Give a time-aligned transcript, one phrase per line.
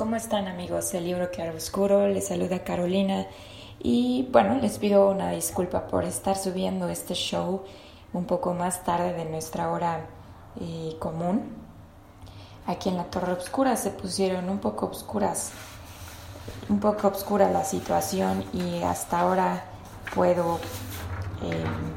[0.00, 2.08] ¿Cómo están amigos del libro Claro Oscuro?
[2.08, 3.26] Les saluda Carolina
[3.82, 7.64] y bueno, les pido una disculpa por estar subiendo este show
[8.14, 10.06] un poco más tarde de nuestra hora
[10.58, 11.54] eh, común.
[12.66, 15.52] Aquí en la Torre Oscura se pusieron un poco oscuras,
[16.70, 19.64] un poco oscura la situación y hasta ahora
[20.14, 20.60] puedo
[21.42, 21.92] em,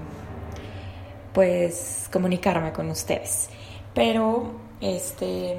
[1.33, 3.47] pues comunicarme con ustedes.
[3.93, 4.51] Pero
[4.81, 5.57] este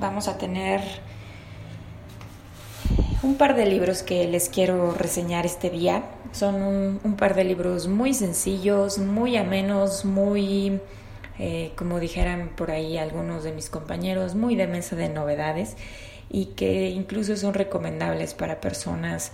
[0.00, 0.80] vamos a tener
[3.22, 6.04] un par de libros que les quiero reseñar este día.
[6.32, 10.80] Son un, par de libros muy sencillos, muy amenos, muy,
[11.38, 15.76] eh, como dijeran por ahí algunos de mis compañeros, muy de mesa de novedades
[16.30, 19.32] y que incluso son recomendables para personas,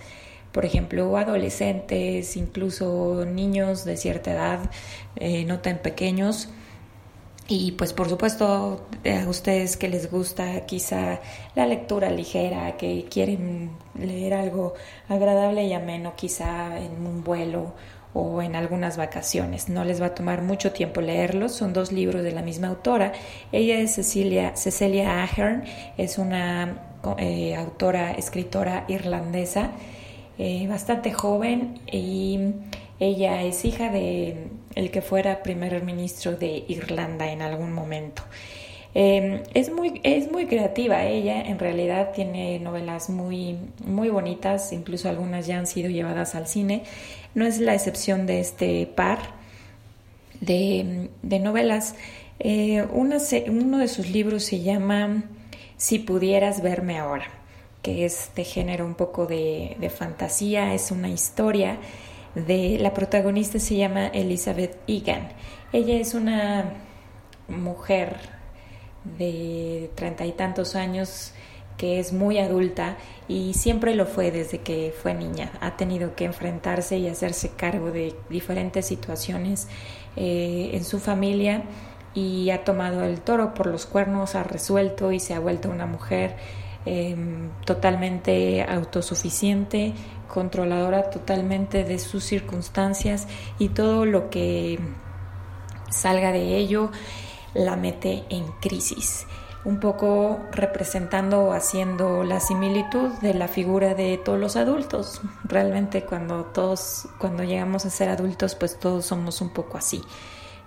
[0.51, 4.71] por ejemplo, adolescentes, incluso niños de cierta edad,
[5.17, 6.49] eh, no tan pequeños
[7.47, 11.19] y pues por supuesto a ustedes que les gusta quizá
[11.53, 14.73] la lectura ligera, que quieren leer algo
[15.07, 17.73] agradable y ameno quizá en un vuelo
[18.15, 19.69] o en algunas vacaciones.
[19.69, 23.11] No les va a tomar mucho tiempo leerlos, son dos libros de la misma autora.
[23.51, 25.65] Ella es Cecilia, Cecilia Ahern,
[25.97, 29.71] es una eh, autora, escritora irlandesa,
[30.39, 32.39] eh, bastante joven y
[32.99, 38.23] ella es hija de el que fuera primer ministro de Irlanda en algún momento.
[38.97, 45.09] Em, es, muy, es muy creativa ella, en realidad tiene novelas muy, muy bonitas, incluso
[45.09, 46.83] algunas ya han sido llevadas al cine.
[47.33, 49.19] No es la excepción de este par
[50.39, 51.09] de,
[51.41, 51.95] novelas.
[52.39, 55.23] Eh, uno de sus libros se llama
[55.75, 57.27] Si pudieras verme ahora,
[57.81, 61.79] que es de género un poco de, de fantasía, es una historia
[62.35, 65.29] de la protagonista se llama Elizabeth Egan.
[65.71, 66.73] Ella es una
[67.47, 68.17] mujer
[69.17, 71.33] de treinta y tantos años
[71.77, 72.97] que es muy adulta
[73.27, 75.51] y siempre lo fue desde que fue niña.
[75.61, 79.67] Ha tenido que enfrentarse y hacerse cargo de diferentes situaciones
[80.15, 81.63] eh, en su familia
[82.13, 85.85] y ha tomado el toro por los cuernos, ha resuelto y se ha vuelto una
[85.85, 86.35] mujer
[86.87, 89.95] Em, totalmente autosuficiente,
[90.27, 94.77] controladora totalmente de sus circunstancias y todo lo que
[95.89, 96.91] salga de ello
[97.55, 99.25] la mete en crisis
[99.63, 105.21] un poco representando o haciendo la similitud de la figura de todos los adultos.
[105.43, 110.03] Realmente cuando todos, cuando llegamos a ser adultos, pues todos somos un poco así,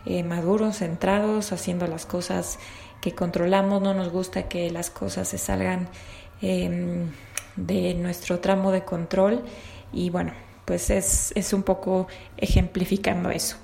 [0.05, 2.59] eh, maduros, centrados, haciendo las cosas
[3.01, 5.89] que controlamos, no nos gusta que las cosas se salgan
[6.43, 7.11] em,
[7.57, 9.43] de nuestro tramo de control
[9.93, 10.33] y bueno,
[10.65, 13.57] pues es, es un poco ejemplificando eso.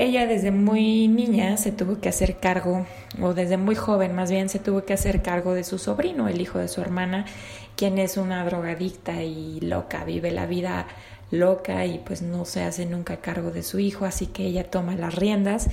[0.00, 2.86] Ella desde muy niña se tuvo que hacer cargo,
[3.20, 6.40] o desde muy joven más bien, se tuvo que hacer cargo de su sobrino, el
[6.40, 7.26] hijo de su hermana,
[7.74, 10.86] quien es una drogadicta y loca, vive la vida
[11.32, 14.94] loca y pues no se hace nunca cargo de su hijo, así que ella toma
[14.94, 15.68] las riendas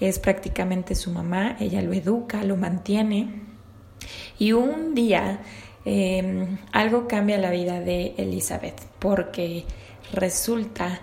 [0.00, 3.42] es prácticamente su mamá, ella lo educa, lo mantiene.
[4.38, 5.40] Y un día
[5.84, 9.64] em, algo cambia la vida de Elizabeth porque
[10.12, 11.00] resulta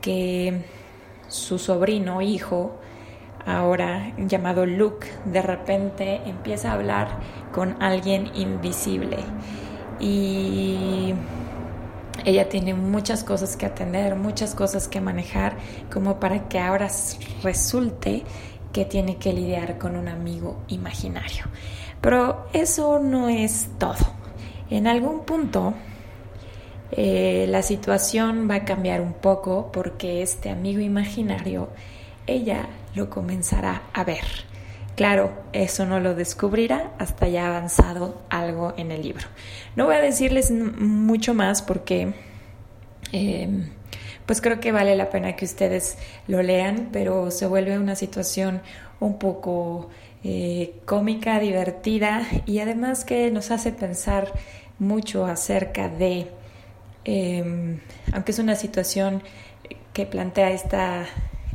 [0.00, 0.64] que
[1.28, 2.78] su sobrino, hijo,
[3.46, 7.08] ahora llamado Luke, de repente empieza a hablar
[7.52, 9.18] con alguien invisible.
[9.98, 11.14] Y
[12.24, 15.56] ella tiene muchas cosas que atender, muchas cosas que manejar,
[15.92, 16.88] como para que ahora
[17.42, 18.22] resulte
[18.72, 21.44] que tiene que lidiar con un amigo imaginario.
[22.00, 24.14] Pero eso no es todo.
[24.70, 25.74] En algún punto
[26.92, 31.68] eh, la situación va a cambiar un poco porque este amigo imaginario
[32.26, 34.24] ella lo comenzará a ver.
[34.96, 39.26] Claro, eso no lo descubrirá hasta ya avanzado algo en el libro.
[39.76, 42.14] No voy a decirles mucho más porque
[43.12, 43.68] em,
[44.24, 45.98] pues creo que vale la pena que ustedes
[46.28, 48.62] lo lean, pero se vuelve una situación
[48.98, 49.90] un poco
[50.24, 54.32] eh, cómica, divertida y además que nos hace pensar
[54.78, 56.28] mucho acerca de,
[57.04, 57.80] em,
[58.14, 59.22] aunque es una situación
[59.92, 61.04] que plantea esta,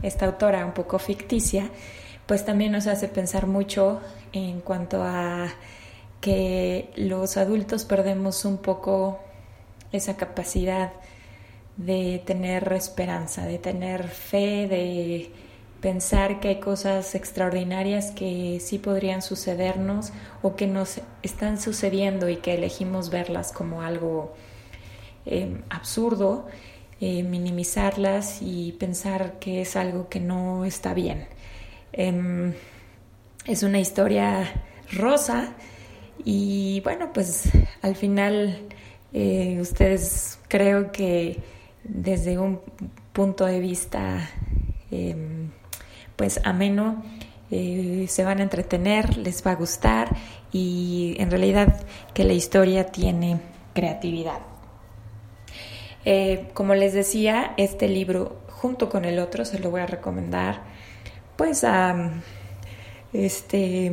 [0.04, 1.72] esta autora un poco ficticia,
[2.32, 4.00] pues también nos hace pensar mucho
[4.32, 5.50] en cuanto a
[6.22, 9.20] que los adultos perdemos un poco
[9.92, 10.94] esa capacidad
[11.76, 15.30] de tener esperanza, de tener fe, de
[15.82, 22.38] pensar que hay cosas extraordinarias que sí podrían sucedernos o que nos están sucediendo y
[22.38, 24.34] que elegimos verlas como algo
[25.26, 26.48] eh, absurdo,
[27.02, 31.28] eh, minimizarlas y pensar que es algo que no está bien.
[31.94, 32.54] Em,
[33.46, 34.50] es una historia
[34.94, 35.54] rosa
[36.24, 37.50] Y bueno, pues
[37.82, 38.68] al final
[39.14, 41.40] eh, ustedes creo que
[41.84, 42.62] desde un
[43.14, 44.30] punto de vista
[44.92, 45.50] em,
[46.16, 47.04] pues ameno
[47.50, 50.16] eh, se van a entretener, les va a gustar
[50.54, 51.82] y en realidad
[52.14, 53.40] que la historia tiene
[53.74, 54.40] creatividad.
[56.06, 60.62] Eh, como les decía, este libro junto con el otro se lo voy a recomendar
[61.42, 62.12] pues a
[63.14, 63.92] este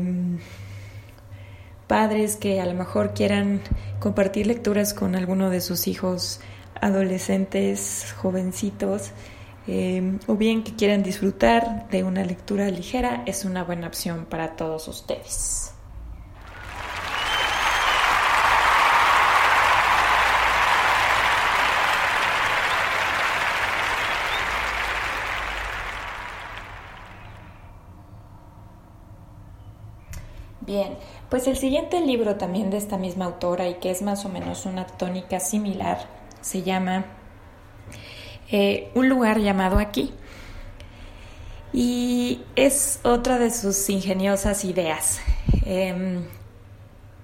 [1.87, 3.63] padres que a lo mejor quieran
[4.01, 6.41] compartir lecturas con alguno de sus hijos
[6.79, 9.13] adolescentes, jovencitos,
[9.67, 14.55] eh, o bien que quieran disfrutar de una lectura ligera, es una buena opción para
[14.55, 15.73] todos ustedes.
[30.69, 30.99] Bien,
[31.31, 34.67] pues el siguiente libro también de esta misma autora y que es más o menos
[34.67, 36.07] una tónica similar
[36.43, 37.07] se llama
[38.51, 40.13] eh, Un lugar llamado aquí.
[41.73, 45.23] Y es otra de sus ingeniosas ideas.
[45.65, 46.25] Em,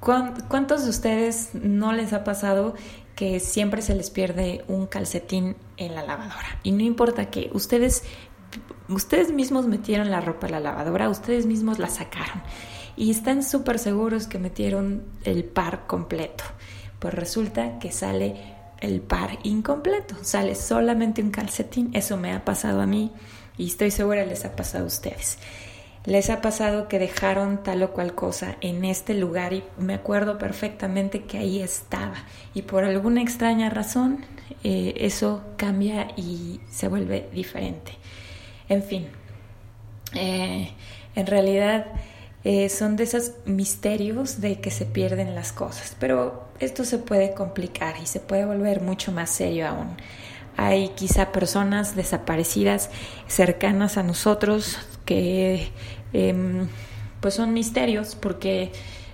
[0.00, 2.73] ¿Cuántos de ustedes no les ha pasado
[3.14, 6.61] que siempre se les pierde un calcetín en la lavadora?
[6.62, 8.05] Y no importa que ustedes,
[8.88, 12.43] ustedes mismos metieron la ropa en la lavadora, ustedes mismos la sacaron
[12.96, 16.44] y están súper seguros que metieron el par completo.
[16.99, 18.37] Pues resulta que sale
[18.81, 21.91] el par incompleto, sale solamente un calcetín.
[21.94, 23.12] Eso me ha pasado a mí
[23.56, 25.38] y estoy segura les ha pasado a ustedes.
[26.05, 30.37] Les ha pasado que dejaron tal o cual cosa en este lugar y me acuerdo
[30.37, 34.26] perfectamente que ahí estaba y por alguna extraña razón
[34.62, 37.93] eh, eso cambia y se vuelve diferente.
[38.69, 39.06] En fin,
[40.14, 40.73] eh,
[41.14, 41.87] en realidad
[42.44, 47.32] eh, son de esos misterios de que se pierden las cosas, pero esto se puede
[47.32, 49.96] complicar y se puede volver mucho más serio aún.
[50.56, 52.91] Hay quizá personas desaparecidas
[53.26, 55.70] cercanas a nosotros que
[56.12, 56.69] em,
[57.20, 58.70] pues son misterios porque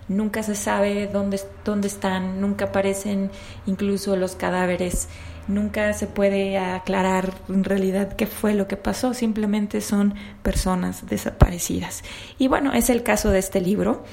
[0.09, 3.31] nunca se sabe dónde, dónde están, nunca aparecen
[3.65, 5.09] incluso los cadáveres
[5.48, 12.02] nunca se puede aclarar en realidad qué fue lo que pasó, simplemente son personas desaparecidas.
[12.38, 14.04] Y bueno, es el caso de este libro.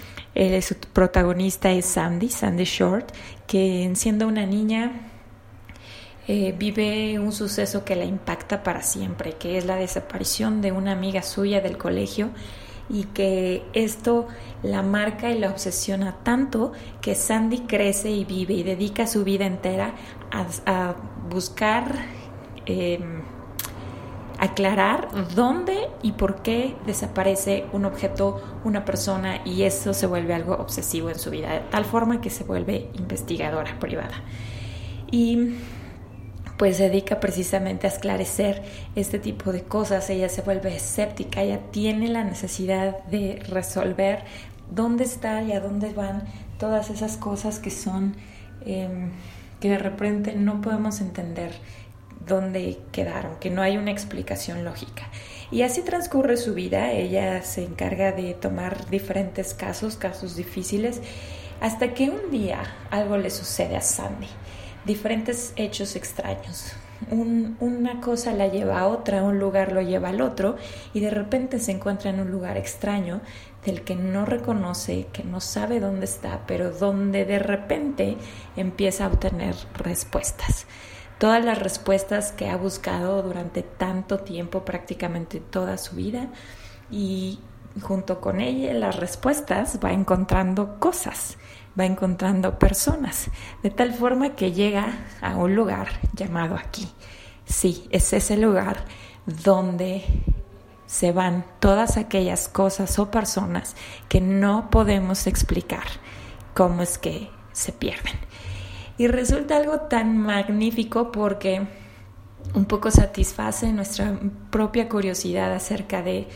[0.62, 3.12] su protagonista es Sandy, Sandy Short,
[3.48, 4.92] que siendo una niña
[6.30, 10.92] eh, vive un suceso que la impacta para siempre, que es la desaparición de una
[10.92, 12.32] amiga suya del colegio
[12.90, 14.28] y que esto
[14.64, 19.46] la marca y la obsesiona tanto que Sandy crece y vive y dedica su vida
[19.46, 19.94] entera
[20.66, 20.96] a,
[21.30, 21.94] buscar
[22.66, 23.22] em,
[24.40, 30.54] aclarar dónde y por qué desaparece un objeto, una persona y eso se vuelve algo
[30.54, 34.24] obsesivo en su vida, de tal forma que se vuelve investigadora privada.
[35.12, 35.56] Y
[36.58, 38.64] pues se dedica precisamente a esclarecer
[38.96, 40.10] este tipo de cosas.
[40.10, 44.24] Ella se vuelve escéptica, ella tiene la necesidad de resolver
[44.72, 46.24] dónde está y a dónde van
[46.58, 48.16] todas esas cosas que son,
[48.66, 49.12] em,
[49.60, 51.52] que de repente no podemos entender
[52.26, 55.04] dónde quedaron, que no hay una explicación lógica.
[55.52, 61.02] Y así transcurre su vida, ella se encarga de tomar diferentes casos, casos difíciles,
[61.62, 62.62] hasta que un día
[62.92, 64.28] algo le sucede a Sandy
[64.88, 66.74] diferentes hechos extraños.
[67.12, 70.56] una cosa la lleva a otra, un lugar lo lleva al otro
[70.96, 73.22] y de repente se encuentra en un lugar extraño
[73.64, 78.18] del que no reconoce, que no sabe dónde está, pero donde de repente
[78.56, 80.66] empieza a obtener respuestas.
[81.20, 86.30] Todas las respuestas que ha buscado durante tanto tiempo, prácticamente toda su vida,
[86.90, 87.40] y
[87.82, 91.38] junto con ella las respuestas va encontrando cosas
[91.80, 93.30] va encontrando personas,
[93.64, 94.88] de tal forma que llega
[95.22, 96.88] a un lugar llamado aquí.
[97.46, 98.84] Sí, es ese lugar
[99.26, 100.04] donde
[100.86, 103.76] se van todas aquellas cosas o personas
[104.10, 105.86] que no podemos explicar
[106.54, 108.16] cómo es que se pierden.
[108.98, 111.68] Y resulta algo tan magnífico porque
[112.54, 114.18] un poco satisface nuestra
[114.50, 116.28] propia curiosidad acerca de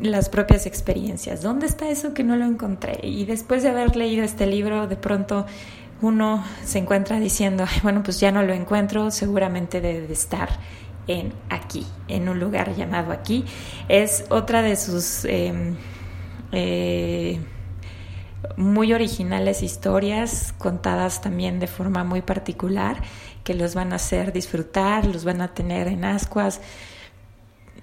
[0.00, 1.42] las propias experiencias.
[1.42, 3.00] ¿Dónde está eso que no lo encontré?
[3.02, 5.46] Y después de haber leído este libro, de pronto
[6.02, 10.48] uno se encuentra diciendo, bueno, pues ya no lo encuentro, seguramente debe de estar
[11.06, 13.44] en aquí, en un lugar llamado aquí.
[13.88, 15.76] Es otra de sus em,
[16.52, 17.40] eh,
[18.56, 23.02] muy originales historias, contadas también de forma muy particular,
[23.44, 26.60] que los van a hacer disfrutar, los van a tener en ascuas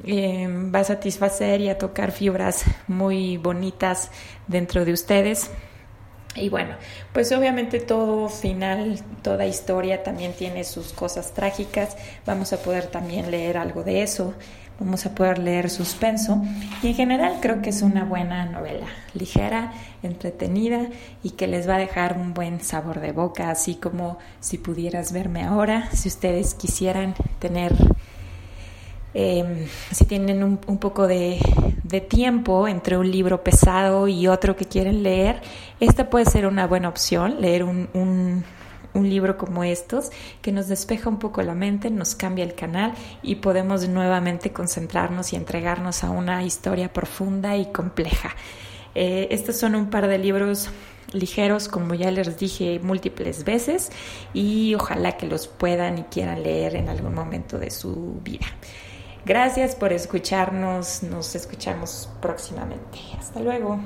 [0.04, 4.12] Em, va a satisfacer y a tocar fibras muy bonitas
[4.48, 5.50] dentro de ustedes.
[6.36, 6.76] Y bueno,
[7.14, 11.98] pues obviamente todo final, toda historia también tiene sus cosas trágicas.
[12.28, 14.36] Vamos a poder también leer algo de eso.
[14.80, 16.40] Vamos a poder leer suspenso.
[16.84, 18.86] Y en general creo que es una buena novela,
[19.16, 19.74] ligera,
[20.04, 20.90] entretenida
[21.24, 25.12] y que les va a dejar un buen sabor de boca, así como si pudieras
[25.12, 27.74] verme ahora, si ustedes quisieran tener
[29.14, 31.40] Em, si tienen un, poco de,
[32.10, 35.42] tiempo entre un libro pesado y otro que quieren leer,
[35.80, 38.44] esta puede ser una buena opción, leer un,
[38.94, 40.10] libro como estos,
[40.42, 45.34] que nos despeja un poco la mente, nos cambia el canal y podemos nuevamente concentrarnos
[45.34, 48.36] y entregarnos a una historia profunda y compleja.
[48.96, 50.72] Eh, estos son un par de libros
[51.14, 53.92] ligeros, como ya les dije múltiples veces,
[54.34, 58.48] y ojalá que los puedan y quieran leer en algún momento de su vida.
[59.26, 63.00] Gracias por escucharnos, nos escuchamos próximamente.
[63.20, 63.80] Hasta luego.